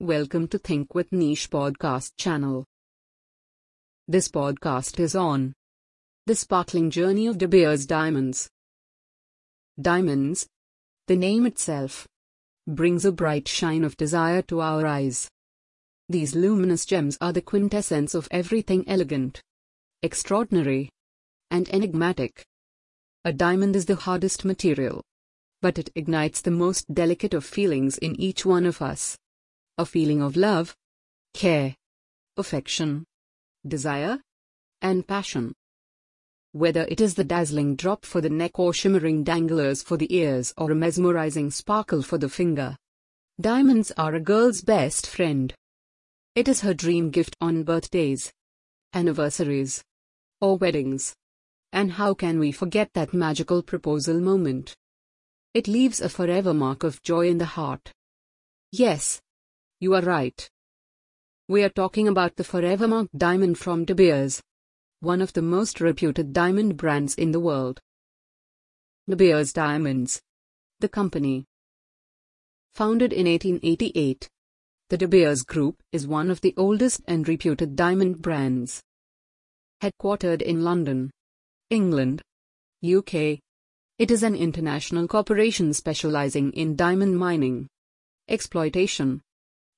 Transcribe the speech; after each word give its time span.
Welcome 0.00 0.46
to 0.50 0.58
Think 0.58 0.94
with 0.94 1.10
Niche 1.10 1.50
podcast 1.50 2.12
channel. 2.16 2.64
This 4.06 4.28
podcast 4.28 5.00
is 5.00 5.16
on 5.16 5.54
the 6.24 6.36
sparkling 6.36 6.88
journey 6.88 7.26
of 7.26 7.36
De 7.36 7.48
Beers 7.48 7.84
diamonds. 7.84 8.48
Diamonds, 9.80 10.46
the 11.08 11.16
name 11.16 11.46
itself, 11.46 12.06
brings 12.68 13.04
a 13.04 13.10
bright 13.10 13.48
shine 13.48 13.82
of 13.82 13.96
desire 13.96 14.40
to 14.42 14.60
our 14.60 14.86
eyes. 14.86 15.28
These 16.08 16.36
luminous 16.36 16.86
gems 16.86 17.18
are 17.20 17.32
the 17.32 17.42
quintessence 17.42 18.14
of 18.14 18.28
everything 18.30 18.84
elegant, 18.86 19.42
extraordinary, 20.04 20.90
and 21.50 21.68
enigmatic. 21.70 22.44
A 23.24 23.32
diamond 23.32 23.74
is 23.74 23.86
the 23.86 23.96
hardest 23.96 24.44
material, 24.44 25.02
but 25.60 25.76
it 25.76 25.90
ignites 25.96 26.40
the 26.40 26.52
most 26.52 26.94
delicate 26.94 27.34
of 27.34 27.44
feelings 27.44 27.98
in 27.98 28.14
each 28.14 28.46
one 28.46 28.64
of 28.64 28.80
us 28.80 29.18
a 29.78 29.86
feeling 29.86 30.20
of 30.20 30.36
love, 30.36 30.76
care, 31.34 31.76
affection, 32.36 33.04
desire, 33.66 34.20
and 34.82 35.06
passion. 35.06 35.54
Whether 36.52 36.86
it 36.88 37.00
is 37.00 37.14
the 37.14 37.24
dazzling 37.24 37.76
drop 37.76 38.04
for 38.04 38.20
the 38.20 38.30
neck 38.30 38.58
or 38.58 38.74
shimmering 38.74 39.22
danglers 39.22 39.82
for 39.82 39.96
the 39.96 40.12
ears 40.14 40.52
or 40.56 40.72
a 40.72 40.74
mesmerizing 40.74 41.50
sparkle 41.52 42.02
for 42.02 42.18
the 42.18 42.28
finger, 42.28 42.76
diamonds 43.40 43.92
are 43.96 44.14
a 44.14 44.20
girl's 44.20 44.62
best 44.62 45.06
friend. 45.06 45.54
It 46.34 46.48
is 46.48 46.62
her 46.62 46.74
dream 46.74 47.10
gift 47.10 47.36
on 47.40 47.62
birthdays, 47.62 48.32
anniversaries, 48.94 49.84
or 50.40 50.56
weddings. 50.56 51.14
And 51.72 51.92
how 51.92 52.14
can 52.14 52.38
we 52.38 52.50
forget 52.50 52.90
that 52.94 53.14
magical 53.14 53.62
proposal 53.62 54.20
moment? 54.20 54.74
It 55.54 55.68
leaves 55.68 56.00
a 56.00 56.08
forever 56.08 56.54
mark 56.54 56.82
of 56.82 57.02
joy 57.02 57.28
in 57.28 57.38
the 57.38 57.44
heart. 57.44 57.92
Yes, 58.72 59.20
you 59.80 59.94
are 59.94 60.02
right. 60.02 60.50
We 61.48 61.62
are 61.62 61.68
talking 61.68 62.08
about 62.08 62.34
the 62.34 62.42
Forevermark 62.42 63.08
diamond 63.16 63.58
from 63.58 63.84
De 63.84 63.94
Beers, 63.94 64.42
one 65.00 65.22
of 65.22 65.32
the 65.32 65.42
most 65.42 65.80
reputed 65.80 66.32
diamond 66.32 66.76
brands 66.76 67.14
in 67.14 67.30
the 67.30 67.38
world. 67.38 67.80
De 69.08 69.14
Beers 69.14 69.52
Diamonds, 69.52 70.20
the 70.80 70.88
company. 70.88 71.44
Founded 72.72 73.12
in 73.12 73.26
1888, 73.26 74.28
the 74.88 74.96
De 74.96 75.06
Beers 75.06 75.42
Group 75.42 75.80
is 75.92 76.08
one 76.08 76.28
of 76.28 76.40
the 76.40 76.54
oldest 76.56 77.00
and 77.06 77.28
reputed 77.28 77.76
diamond 77.76 78.20
brands. 78.20 78.82
Headquartered 79.80 80.42
in 80.42 80.64
London, 80.64 81.12
England, 81.70 82.20
UK, 82.84 83.38
it 83.98 84.10
is 84.10 84.24
an 84.24 84.34
international 84.34 85.06
corporation 85.06 85.72
specializing 85.72 86.52
in 86.52 86.74
diamond 86.74 87.16
mining, 87.16 87.68
exploitation, 88.28 89.22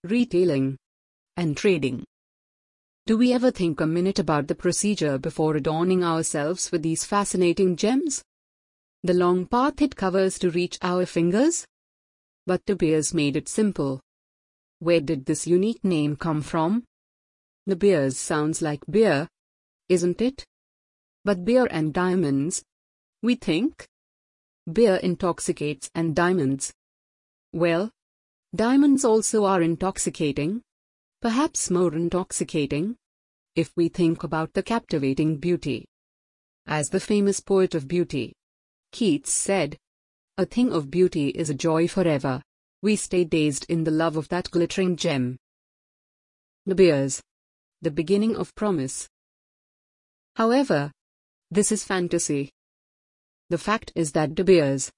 retailing, 0.05 0.77
and 1.37 1.57
trading. 1.57 2.05
Do 3.07 3.19
we 3.19 3.33
ever 3.33 3.51
think 3.51 3.81
a 3.81 3.87
minute 3.87 4.19
about 4.19 4.47
the 4.47 4.55
procedure 4.55 5.19
before 5.19 5.57
adorning 5.57 6.05
ourselves 6.05 6.71
with 6.71 6.83
these 6.83 7.05
fascinating 7.05 7.77
gems? 7.77 8.23
The 9.03 9.15
long 9.15 9.47
path 9.47 9.81
it 9.83 9.97
covers 9.97 10.39
to 10.41 10.51
reach 10.51 10.79
our 10.83 11.07
fingers? 11.07 11.67
De 12.47 12.77
Beers 12.77 13.15
made 13.15 13.37
it 13.37 13.49
simple. 13.49 14.01
Where 14.79 15.01
did 15.01 15.25
this 15.25 15.47
unique 15.47 15.85
name 15.85 16.17
come 16.17 16.43
from? 16.43 16.85
De 17.67 17.77
Beers 17.77 18.17
sounds 18.17 18.61
like 18.63 18.85
beer, 18.91 19.29
isn't 19.89 20.21
it? 20.21 20.45
But 21.25 21.45
beer 21.45 21.67
and 21.71 21.93
diamonds? 21.93 22.63
We 23.23 23.35
think? 23.35 23.87
Beer 24.73 24.97
intoxicates 24.97 25.91
and 25.95 26.15
diamonds. 26.15 26.73
Well, 27.53 27.91
Diamonds 28.55 29.05
also 29.05 29.45
are 29.45 29.63
intoxicating. 29.63 30.63
Perhaps 31.23 31.71
more 31.71 31.95
intoxicating. 31.95 32.97
If 33.55 33.73
we 33.77 33.89
think 33.89 34.25
about 34.25 34.53
the 34.55 34.63
captivating 34.63 35.37
beauty. 35.37 35.87
As 36.67 36.89
the 36.89 37.01
famous 37.01 37.41
poet 37.41 37.75
of 37.75 37.87
beauty, 37.87 38.35
Keats 38.93 39.33
said, 39.33 39.77
A 40.37 40.45
thing 40.45 40.73
of 40.73 40.91
beauty 40.91 41.29
is 41.29 41.49
a 41.49 41.55
joy 41.55 41.87
forever. 41.87 42.43
We 42.83 42.97
stay 42.97 43.25
dazed 43.25 43.67
in 43.69 43.85
the 43.85 43.91
love 43.91 44.17
of 44.17 44.29
that 44.29 44.51
glittering 44.51 44.97
gem. 44.97 45.37
De 46.67 46.75
Beers. 46.75 47.23
The 47.83 47.91
beginning 47.91 48.37
of 48.37 48.55
promise. 48.55 49.09
However, 50.37 50.91
this 51.51 51.71
is 51.71 51.85
fantasy. 51.85 52.51
The 53.49 53.59
fact 53.59 53.93
is 53.95 54.13
that 54.13 54.35
De 54.35 54.45
Beers, 54.45 54.91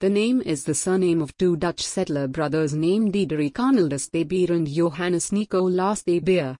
the 0.00 0.08
name 0.08 0.40
is 0.40 0.64
the 0.64 0.74
surname 0.74 1.20
of 1.20 1.36
two 1.36 1.58
Dutch 1.58 1.82
settler 1.82 2.26
brothers 2.26 2.72
named 2.72 3.12
Diederik 3.12 3.52
Arnoldus 3.52 4.10
de 4.10 4.24
Beer 4.24 4.50
and 4.50 4.66
Johannes 4.66 5.30
Nicolaas 5.30 6.02
de 6.06 6.18
Beer. 6.20 6.56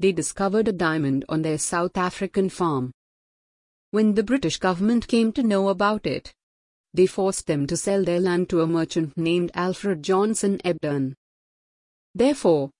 They 0.00 0.10
discovered 0.10 0.66
a 0.66 0.72
diamond 0.72 1.24
on 1.28 1.42
their 1.42 1.56
South 1.56 1.96
African 1.96 2.48
farm. 2.48 2.90
When 3.92 4.14
the 4.14 4.24
British 4.24 4.56
government 4.56 5.06
came 5.06 5.30
to 5.34 5.44
know 5.44 5.68
about 5.68 6.04
it, 6.04 6.34
they 6.92 7.06
forced 7.06 7.46
them 7.46 7.64
to 7.68 7.76
sell 7.76 8.02
their 8.02 8.18
land 8.18 8.50
to 8.50 8.62
a 8.62 8.66
merchant 8.66 9.16
named 9.16 9.52
Alfred 9.54 10.02
Johnson 10.02 10.58
Ebden. 10.64 11.14
Therefore, 12.12 12.70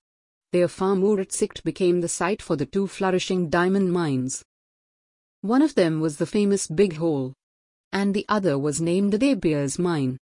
their 0.50 0.66
farm 0.66 1.02
Vooruitzicht 1.02 1.62
became 1.62 2.00
the 2.00 2.08
site 2.08 2.42
for 2.42 2.56
the 2.56 2.66
two 2.66 2.88
flourishing 2.88 3.48
diamond 3.48 3.92
mines. 3.92 4.42
One 5.42 5.62
of 5.62 5.76
them 5.76 6.00
was 6.00 6.16
the 6.16 6.26
famous 6.26 6.66
Big 6.66 6.96
Hole 6.96 7.32
and 7.92 8.14
the 8.14 8.24
other 8.28 8.58
was 8.58 8.80
named 8.80 9.12
the 9.12 9.18
De 9.18 9.34
Beers 9.34 9.78
Mine. 9.78 10.18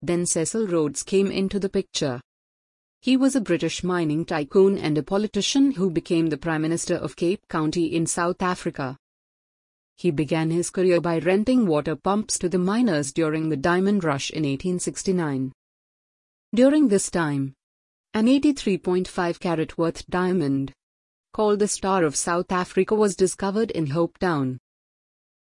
Then 0.00 0.26
Cecil 0.26 0.66
Rhodes 0.66 1.02
came 1.02 1.30
into 1.30 1.58
the 1.58 1.68
picture. 1.68 2.20
He 3.00 3.16
was 3.16 3.36
a 3.36 3.40
British 3.40 3.84
mining 3.84 4.24
tycoon 4.24 4.78
and 4.78 4.98
a 4.98 5.02
politician 5.02 5.72
who 5.72 5.90
became 5.90 6.28
the 6.28 6.36
Prime 6.36 6.62
Minister 6.62 6.94
of 6.94 7.16
Cape 7.16 7.46
Colony 7.48 7.94
in 7.94 8.06
South 8.06 8.42
Africa. 8.42 8.96
He 9.96 10.10
began 10.10 10.50
his 10.50 10.70
career 10.70 11.00
by 11.00 11.18
renting 11.18 11.66
water 11.66 11.96
pumps 11.96 12.38
to 12.38 12.48
the 12.48 12.58
miners 12.58 13.12
during 13.12 13.48
the 13.48 13.56
diamond 13.56 14.04
rush 14.04 14.30
in 14.30 14.42
1869. 14.42 15.52
During 16.54 16.88
this 16.88 17.10
time, 17.10 17.54
an 18.14 18.26
83.5 18.26 19.38
carat 19.40 19.76
worth 19.76 20.06
diamond, 20.06 20.72
called 21.32 21.58
the 21.58 21.68
Star 21.68 22.04
of 22.04 22.16
South 22.16 22.50
Africa 22.50 22.94
was 22.94 23.14
discovered 23.14 23.70
in 23.72 23.88
Hopetown. 23.88 24.58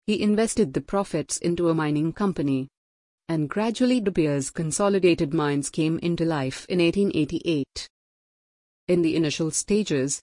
He 0.06 0.22
invested 0.22 0.74
the 0.74 0.82
profits 0.82 1.38
into 1.38 1.70
a 1.70 1.74
mining 1.74 2.12
company. 2.12 2.68
And 3.30 3.50
gradually 3.50 4.02
De 4.02 4.12
Beers 4.12 4.50
Consolidated 4.50 5.34
Mines 5.34 5.70
came 5.70 5.98
into 6.00 6.26
life 6.26 6.66
in 6.68 6.80
1888. 6.80 7.88
In 8.90 9.02
the 9.02 9.16
initial 9.16 9.50
stages, 9.50 10.22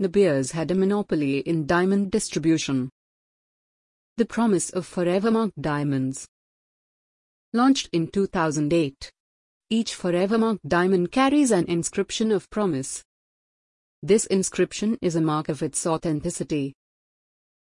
De 0.00 0.08
Beers 0.08 0.50
had 0.50 0.72
a 0.72 0.74
monopoly 0.74 1.38
in 1.38 1.66
diamond 1.66 2.10
distribution. 2.10 2.90
The 4.16 4.26
promise 4.26 4.70
of 4.70 4.92
Forevermark 4.92 5.52
diamonds. 5.60 6.26
Launched 7.52 7.90
in 7.92 8.08
2008. 8.08 9.12
Each 9.70 9.94
Forevermark 9.94 10.58
diamond 10.66 11.12
carries 11.12 11.52
an 11.52 11.66
inscription 11.66 12.32
of 12.32 12.50
promise. 12.50 13.04
This 14.02 14.26
inscription 14.26 14.98
is 15.00 15.14
a 15.14 15.20
mark 15.20 15.48
of 15.48 15.62
its 15.62 15.86
authenticity 15.86 16.74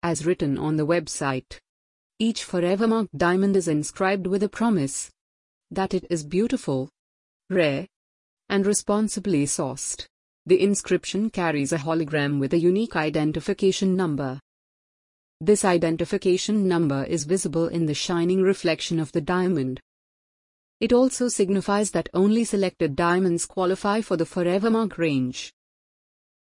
as 0.03 0.25
written 0.25 0.57
on 0.57 0.75
the 0.75 0.85
website. 0.85 1.59
Each 2.19 2.45
Forevermark 2.45 3.07
diamond 3.15 3.55
is 3.55 3.67
inscribed 3.67 4.27
with 4.27 4.43
a 4.43 4.49
promise 4.49 5.11
that 5.71 5.93
it 5.93 6.05
is 6.09 6.23
beautiful, 6.23 6.89
rare, 7.49 7.87
and 8.49 8.65
responsibly 8.65 9.45
sourced. 9.45 10.05
The 10.45 10.61
inscription 10.61 11.29
carries 11.29 11.71
a 11.71 11.77
hologram 11.77 12.39
with 12.39 12.53
a 12.53 12.59
unique 12.59 12.95
identification 12.95 13.95
number. 13.95 14.39
This 15.39 15.63
identification 15.63 16.67
number 16.67 17.03
is 17.05 17.23
visible 17.23 17.67
in 17.67 17.85
the 17.85 17.93
shining 17.93 18.41
reflection 18.41 18.99
of 18.99 19.11
the 19.11 19.21
diamond. 19.21 19.79
It 20.79 20.93
also 20.93 21.27
signifies 21.27 21.91
that 21.91 22.09
only 22.13 22.43
selected 22.43 22.95
diamonds 22.95 23.45
qualify 23.45 24.01
for 24.01 24.17
the 24.17 24.25
Forevermark 24.25 24.97
range. 24.97 25.53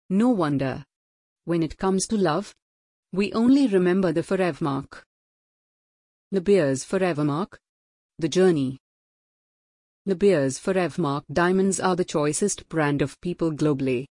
No 0.09 0.29
wonder. 0.29 0.85
When 1.45 1.61
it 1.61 1.77
comes 1.77 2.07
to 2.07 2.17
love, 2.17 2.55
we 3.11 3.33
only 3.33 3.65
remember 3.67 4.11
the 4.11 4.21
forever 4.21 4.63
mark. 4.63 5.03
De 6.31 6.39
Beers 6.39 6.83
forever 6.83 7.23
mark. 7.23 7.59
The 8.19 8.29
journey. 8.29 8.77
De 10.05 10.15
Beers 10.15 10.59
forever 10.59 11.01
mark 11.01 11.23
diamonds 11.31 11.79
are 11.79 11.95
the 11.95 12.05
choicest 12.05 12.69
brand 12.69 13.01
of 13.01 13.19
people 13.21 13.51
globally. 13.51 14.05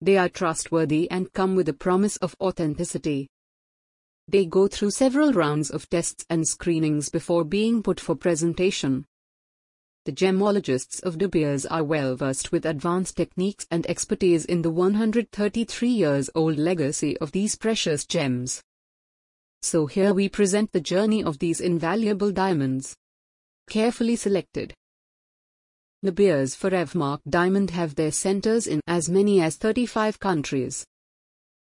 They 0.00 0.16
are 0.16 0.30
trustworthy 0.30 1.10
and 1.10 1.32
come 1.34 1.54
with 1.54 1.68
a 1.68 1.74
promise 1.74 2.16
of 2.18 2.34
authenticity. 2.40 3.28
They 4.26 4.46
go 4.46 4.68
through 4.68 4.92
several 4.92 5.32
rounds 5.32 5.70
of 5.70 5.90
tests 5.90 6.24
and 6.30 6.48
screenings 6.48 7.10
before 7.10 7.44
being 7.44 7.82
put 7.82 8.00
for 8.00 8.16
presentation. 8.16 9.04
The 10.04 10.12
gemologists 10.12 11.02
of 11.02 11.16
De 11.16 11.28
Beers 11.30 11.64
are 11.64 11.82
well 11.82 12.14
versed 12.14 12.52
with 12.52 12.66
advanced 12.66 13.16
techniques 13.16 13.66
and 13.70 13.86
expertise 13.86 14.44
in 14.44 14.60
the 14.60 14.70
133 14.70 15.88
years 15.88 16.28
old 16.34 16.58
legacy 16.58 17.16
of 17.18 17.32
these 17.32 17.56
precious 17.56 18.04
gems. 18.04 18.62
So 19.62 19.86
here 19.86 20.12
we 20.12 20.28
present 20.28 20.72
the 20.72 20.80
journey 20.82 21.24
of 21.24 21.38
these 21.38 21.58
invaluable 21.58 22.32
diamonds. 22.32 22.94
Carefully 23.70 24.14
selected. 24.14 24.74
De 26.02 26.12
Beers 26.12 26.54
Forevermark 26.54 27.20
Diamond 27.26 27.70
have 27.70 27.94
their 27.94 28.12
centers 28.12 28.66
in 28.66 28.82
as 28.86 29.08
many 29.08 29.40
as 29.40 29.56
35 29.56 30.20
countries. 30.20 30.84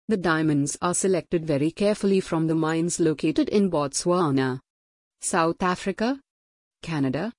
The 0.10 0.18
diamonds 0.18 0.78
are 0.82 0.94
selected 0.94 1.46
very 1.46 1.72
carefully 1.72 2.20
from 2.20 2.48
the 2.48 2.56
mines 2.56 3.00
located 3.00 3.48
in 3.48 3.72
Botswana, 3.72 4.60
South 5.22 5.64
Africa, 5.64 6.20
Canada, 6.82 7.32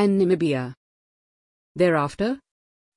and 0.00 0.18
Namibia. 0.18 0.72
Thereafter, 1.76 2.40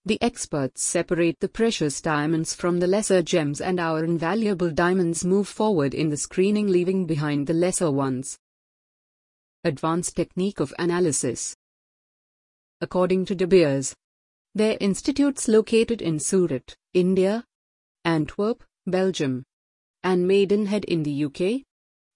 the 0.05 0.17
experts 0.21 0.81
separate 0.81 1.37
the 1.41 1.49
precious 1.49 1.99
diamonds 1.99 2.55
from 2.55 2.79
the 2.79 2.87
lesser 2.87 3.21
gems 3.21 3.59
and 3.59 3.77
our 3.77 4.05
invaluable 4.05 4.71
diamonds 4.71 5.25
move 5.25 5.49
forward 5.49 5.93
in 5.93 6.07
the 6.07 6.15
screening 6.15 6.67
leaving 6.67 7.05
behind 7.05 7.45
the 7.45 7.53
lesser 7.53 7.91
ones. 7.91 8.39
Advanced 9.65 10.15
Technique 10.15 10.61
of 10.61 10.73
Analysis 10.79 11.53
According 12.79 13.25
to 13.25 13.35
De 13.35 13.47
Beers, 13.47 13.93
their 14.55 14.77
institutes 14.79 15.49
located 15.49 16.01
in 16.01 16.21
Surat, 16.21 16.73
India, 16.93 17.43
Antwerp, 18.05 18.63
Belgium, 18.87 19.43
and 20.03 20.25
Maidenhead 20.25 20.85
in 20.85 21.03
the 21.03 21.25
UK, 21.25 21.65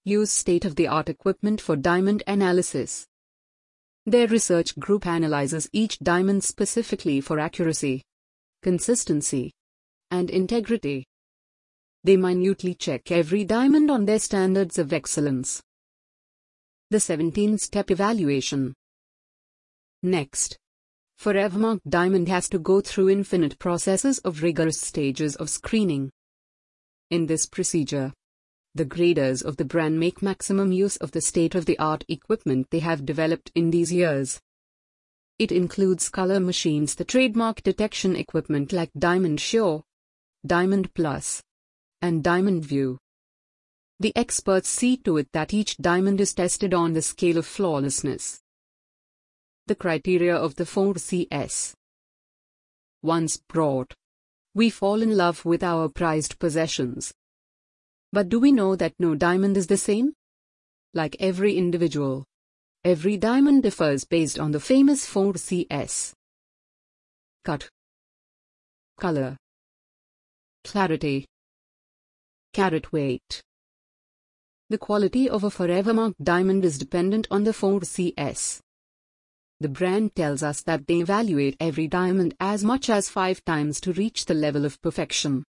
use 0.05 0.31
state-of-the-art 0.31 1.09
equipment 1.09 1.59
for 1.59 1.75
diamond 1.75 2.23
analysis. 2.25 3.05
Their 4.07 4.27
research 4.27 4.79
group 4.79 5.05
analyzes 5.05 5.69
each 5.73 5.99
diamond 5.99 6.41
specifically 6.41 7.19
for 7.19 7.39
accuracy, 7.39 8.03
consistency, 8.63 9.51
and 10.09 10.29
integrity. 10.29 11.05
They 12.05 12.15
minutely 12.15 12.73
check 12.73 13.11
every 13.11 13.43
diamond 13.43 13.91
on 13.91 14.05
their 14.05 14.19
standards 14.19 14.77
of 14.79 14.93
excellence. 14.93 15.61
The 16.89 17.01
17 17.01 17.57
step 17.57 17.91
evaluation. 17.91 18.73
Next, 20.01 20.57
Forevermark 21.21 21.81
Diamond 21.89 22.29
has 22.29 22.47
to 22.47 22.59
go 22.59 22.79
through 22.79 23.09
infinite 23.09 23.59
processes 23.59 24.19
of 24.19 24.41
rigorous 24.41 24.79
stages 24.79 25.35
of 25.35 25.49
screening. 25.49 26.11
In 27.09 27.25
this 27.25 27.45
procedure, 27.45 28.13
the 28.77 28.85
graders 28.85 29.41
of 29.41 29.57
the 29.57 29.65
brand 29.65 29.99
make 29.99 30.21
maximum 30.21 30.71
use 30.71 30.95
of 30.97 31.11
the 31.11 31.21
state-of-the-art 31.21 32.05
equipment 32.07 32.67
they 32.69 32.79
have 32.79 33.05
developed 33.05 33.51
in 33.55 33.71
these 33.71 33.91
years. 33.91 34.39
It 35.39 35.51
includes 35.51 36.09
color 36.09 36.39
machines, 36.39 36.95
the 36.95 37.05
trademark 37.05 37.61
detection 37.61 38.15
equipment 38.15 38.71
like 38.71 38.91
Diamond 38.97 39.41
Sure, 39.41 39.83
Diamond 40.45 40.93
Plus, 40.93 41.43
and 42.01 42.23
Diamond 42.23 42.65
View. 42.65 42.97
The 43.99 44.15
experts 44.15 44.69
see 44.69 44.97
to 44.97 45.17
it 45.17 45.27
that 45.33 45.53
each 45.53 45.77
diamond 45.77 46.21
is 46.21 46.33
tested 46.33 46.73
on 46.73 46.93
the 46.93 47.01
scale 47.01 47.37
of 47.37 47.45
flawlessness. 47.45 48.39
The 49.65 49.75
criteria 49.75 50.35
of 50.35 50.55
the 50.55 50.63
4CS. 50.63 51.73
Once 53.01 53.37
brought, 53.37 53.93
we 54.53 54.69
fall 54.69 55.01
in 55.01 55.17
love 55.17 55.45
with 55.45 55.63
our 55.63 55.89
prized 55.89 56.39
possessions. 56.39 57.13
But 58.13 58.29
do 58.29 58.39
we 58.39 58.51
know 58.51 58.75
that 58.75 58.93
no 58.99 59.15
diamond 59.15 59.57
is 59.57 59.67
the 59.67 59.77
same? 59.77 60.13
Like 60.93 61.17
every 61.19 61.55
individual, 61.57 62.25
every 62.83 63.17
diamond 63.17 63.63
differs 63.63 64.05
based 64.05 64.39
on 64.39 64.51
the 64.51 64.59
famous 64.59 65.05
4CS. 65.05 66.13
Cut, 67.43 67.69
color, 68.99 69.37
clarity, 70.63 71.25
carat 72.53 72.91
weight. 72.91 73.41
The 74.69 74.77
quality 74.77 75.29
of 75.29 75.43
a 75.43 75.49
Forevermark 75.49 76.15
diamond 76.21 76.65
is 76.65 76.77
dependent 76.77 77.27
on 77.29 77.43
the 77.43 77.51
4CS. 77.51 78.59
The 79.59 79.69
brand 79.69 80.15
tells 80.15 80.43
us 80.43 80.61
that 80.63 80.87
they 80.87 80.99
evaluate 80.99 81.57
every 81.59 81.87
diamond 81.87 82.35
as 82.39 82.63
much 82.63 82.89
as 82.89 83.09
five 83.09 83.43
times 83.43 83.81
to 83.81 83.93
reach 83.93 84.25
the 84.25 84.33
level 84.33 84.65
of 84.65 84.81
perfection. 84.81 85.43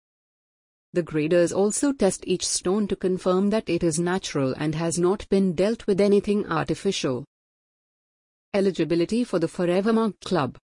The 0.92 1.02
graders 1.02 1.52
also 1.52 1.92
test 1.92 2.24
each 2.26 2.46
stone 2.46 2.88
to 2.88 2.96
confirm 2.96 3.50
that 3.50 3.68
it 3.68 3.82
is 3.82 3.98
natural 3.98 4.54
and 4.56 4.74
has 4.74 4.98
not 4.98 5.28
been 5.28 5.54
dealt 5.54 5.86
with 5.86 6.00
anything 6.00 6.46
artificial. 6.46 7.24
Eligibility 8.54 9.24
for 9.24 9.38
the 9.38 9.48
Forever 9.48 9.92
Forevermark 9.92 10.20
Club 10.24 10.56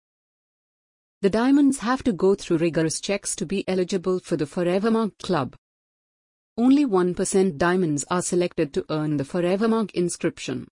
The 1.21 1.29
diamonds 1.29 1.79
have 1.79 2.03
to 2.03 2.13
go 2.13 2.35
through 2.35 2.57
rigorous 2.57 3.01
checks 3.01 3.35
to 3.35 3.45
be 3.45 3.67
eligible 3.67 4.19
for 4.19 4.37
the 4.37 4.45
Forever 4.45 4.89
Forevermark 4.89 5.17
Club. 5.17 5.55
Only 6.57 6.85
1% 6.85 7.57
diamonds 7.57 8.05
are 8.09 8.21
selected 8.21 8.73
to 8.73 8.85
earn 8.89 9.17
the 9.17 9.25
Forever 9.25 9.67
Forevermark 9.67 9.91
inscription. 9.91 10.67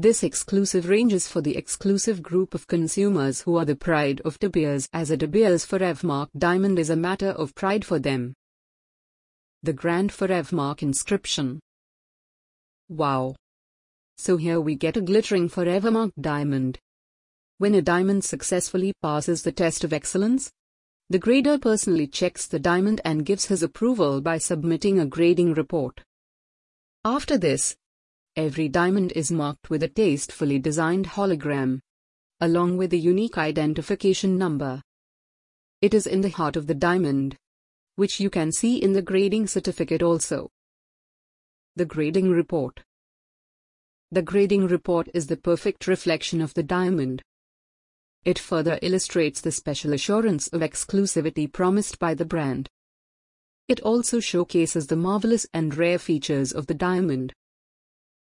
This 0.00 0.22
exclusive 0.22 0.88
ranges 0.88 1.26
for 1.26 1.40
the 1.40 1.56
exclusive 1.56 2.22
group 2.22 2.54
of 2.54 2.68
consumers 2.68 3.40
who 3.40 3.56
are 3.56 3.64
the 3.64 3.74
pride 3.74 4.20
of 4.24 4.38
De 4.38 4.48
Beers 4.48 4.88
as 4.92 5.10
a 5.10 5.16
De 5.16 5.26
Beers 5.26 5.66
Forevermark 5.66 6.28
diamond 6.38 6.78
is 6.78 6.88
a 6.88 6.94
matter 6.94 7.30
of 7.30 7.52
pride 7.56 7.84
for 7.84 7.98
them. 7.98 8.32
The 9.64 9.72
Grand 9.72 10.12
Forevermark 10.12 10.84
inscription. 10.84 11.58
Wow! 12.88 13.34
So 14.16 14.36
here 14.36 14.60
we 14.60 14.76
get 14.76 14.96
a 14.96 15.00
glittering 15.00 15.48
Forevermark 15.48 16.12
diamond. 16.20 16.78
When 17.56 17.74
a 17.74 17.82
diamond 17.82 18.22
successfully 18.22 18.92
passes 19.02 19.42
the 19.42 19.50
test 19.50 19.82
of 19.82 19.92
excellence, 19.92 20.52
the 21.10 21.18
grader 21.18 21.58
personally 21.58 22.06
checks 22.06 22.46
the 22.46 22.60
diamond 22.60 23.00
and 23.04 23.26
gives 23.26 23.46
his 23.46 23.64
approval 23.64 24.20
by 24.20 24.38
submitting 24.38 25.00
a 25.00 25.06
grading 25.06 25.54
report. 25.54 26.04
After 27.04 27.36
this, 27.36 27.74
every 28.38 28.68
diamond 28.68 29.12
is 29.16 29.32
marked 29.32 29.68
with 29.68 29.82
a 29.82 29.88
tastefully 29.88 30.60
designed 30.60 31.04
hologram, 31.04 31.80
along 32.40 32.76
with 32.76 32.92
a 32.92 32.96
unique 32.96 33.36
identification 33.36 34.38
number. 34.38 34.80
It 35.82 35.92
is 35.92 36.06
in 36.06 36.20
the 36.20 36.30
heart 36.30 36.54
of 36.54 36.68
the 36.68 36.74
diamond, 36.74 37.36
which 37.96 38.20
you 38.20 38.30
can 38.30 38.52
see 38.52 38.80
in 38.80 38.92
the 38.92 39.02
grading 39.02 39.48
certificate 39.48 40.04
also. 40.04 40.50
The 41.74 41.84
grading 41.84 42.30
report. 42.30 42.84
The 44.12 44.22
grading 44.22 44.68
report 44.68 45.08
is 45.12 45.26
the 45.26 45.36
perfect 45.36 45.88
reflection 45.88 46.40
of 46.40 46.54
the 46.54 46.62
diamond. 46.62 47.22
It 48.24 48.38
further 48.38 48.78
illustrates 48.82 49.40
the 49.40 49.50
special 49.50 49.92
assurance 49.92 50.46
of 50.48 50.60
exclusivity 50.60 51.52
promised 51.52 51.98
by 51.98 52.14
the 52.14 52.24
brand. 52.24 52.68
It 53.66 53.80
also 53.80 54.20
showcases 54.20 54.86
the 54.86 54.96
marvelous 54.96 55.44
and 55.52 55.76
rare 55.76 55.98
features 55.98 56.52
of 56.52 56.68
the 56.68 56.74
diamond. 56.74 57.32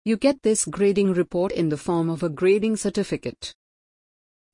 You 0.03 0.17
get 0.17 0.43
this 0.43 0.65
grading 0.65 1.13
report 1.13 1.53
in 1.53 1.69
the 1.69 1.77
form 1.77 2.09
of 2.09 2.23
a 2.23 2.31
grading 2.31 2.77
certificate. 2.77 3.55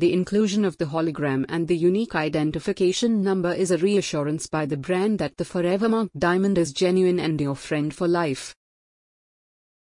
The 0.01 0.13
inclusion 0.13 0.65
of 0.65 0.77
the 0.77 0.87
hologram 0.87 1.45
and 1.49 1.69
the 1.69 1.77
unique 1.77 2.17
identification 2.17 3.23
number 3.23 3.53
is 3.53 3.71
a 3.71 3.79
reassurance 3.79 4.49
by 4.49 4.67
the 4.67 4.77
brand 4.77 5.21
that 5.21 5.37
the 5.37 5.45
Forevermark 5.45 6.11
diamond 6.19 6.59
is 6.59 6.73
genuine 6.73 7.21
and 7.21 7.41
your 7.41 7.55
friend 7.55 7.95
for 7.95 8.09
life. 8.09 8.57